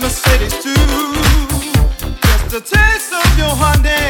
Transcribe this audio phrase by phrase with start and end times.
[0.00, 0.74] Mercedes too.
[2.22, 4.07] Just a taste of your Hyundai.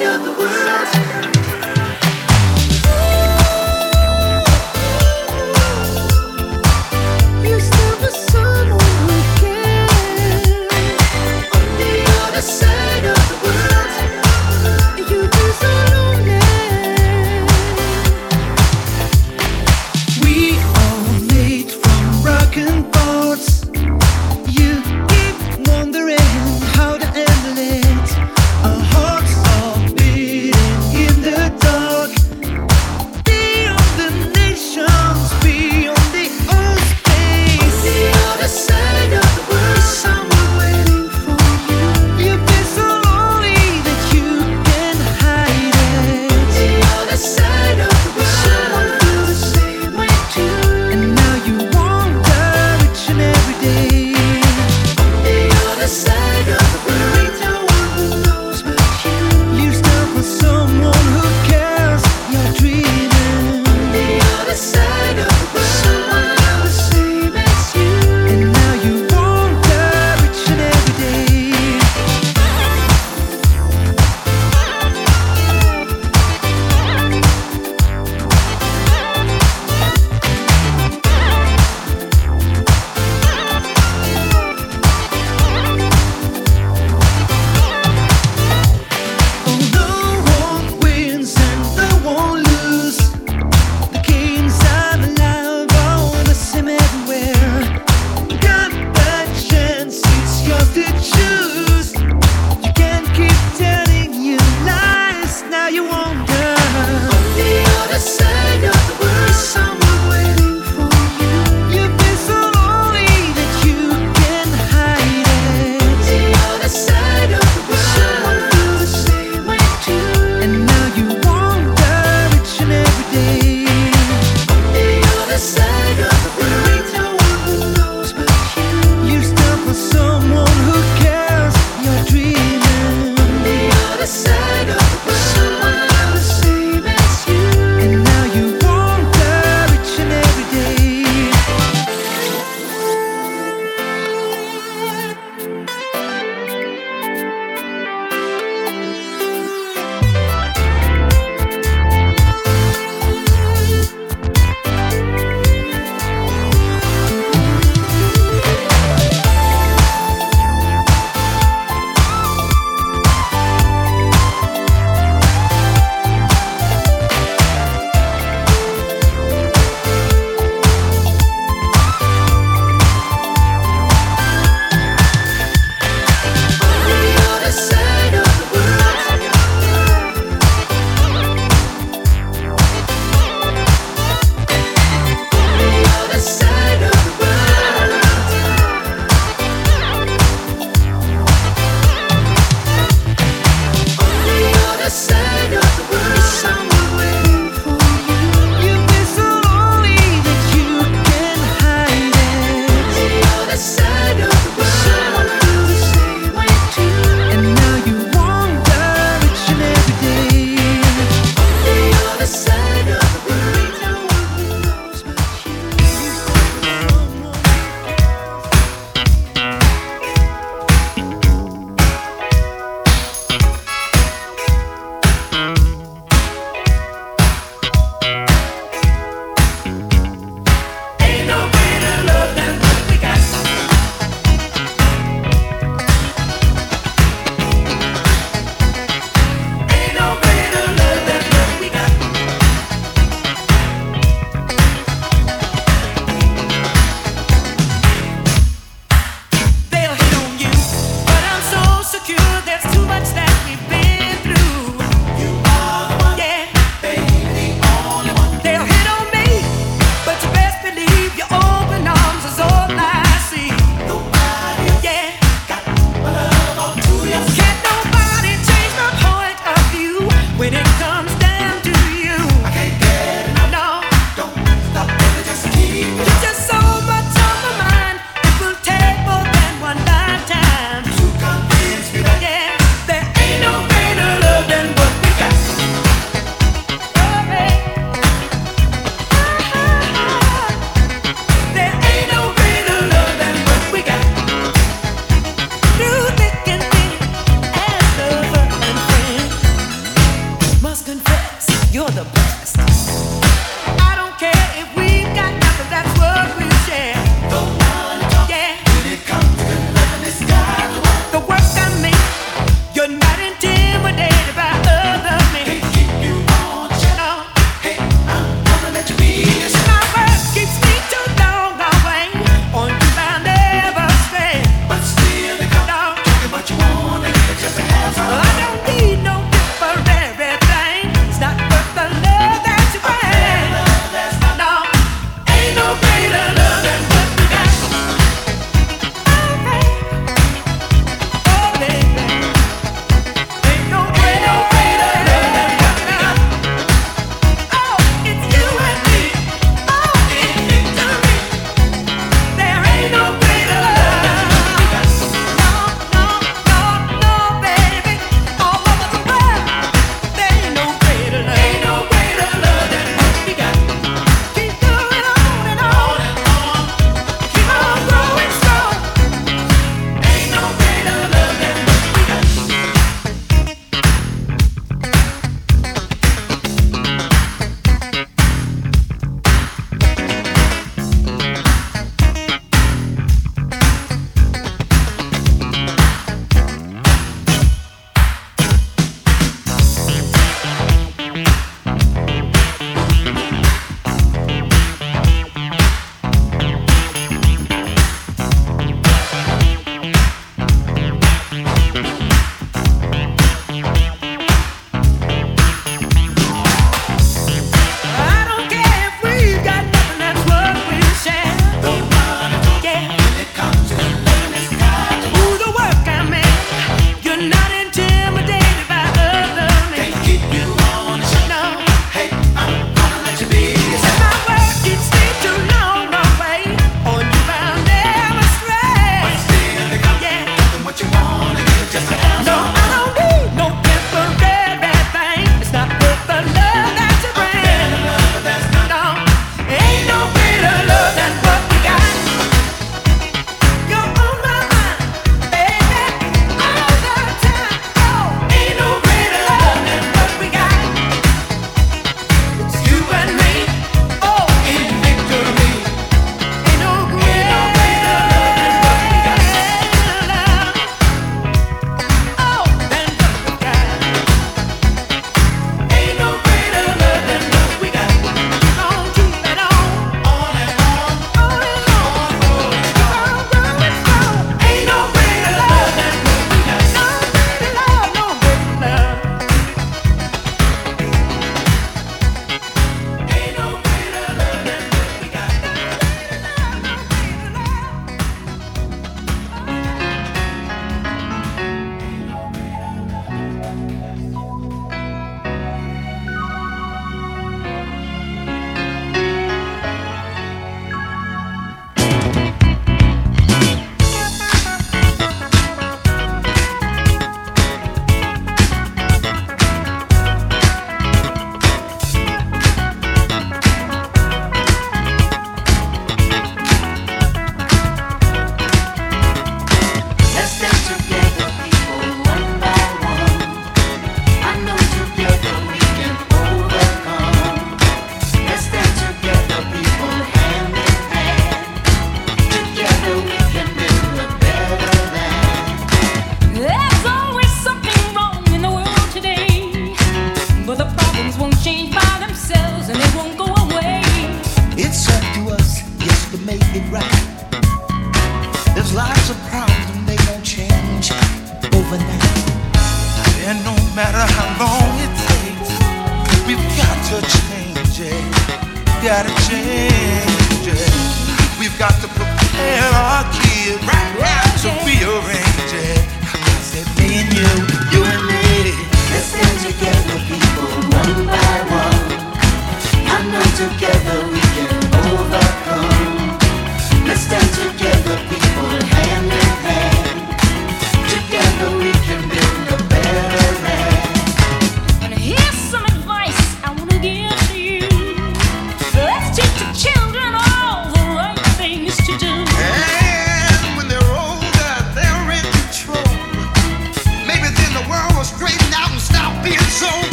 [0.00, 1.27] In the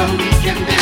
[0.00, 0.79] We can build